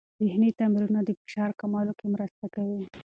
[0.23, 2.81] ذهني تمرینونه د فشار کمولو کې مرسته کوي.